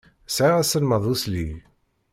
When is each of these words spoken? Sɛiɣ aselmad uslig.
Sɛiɣ 0.35 0.55
aselmad 0.59 1.03
uslig. 1.13 1.51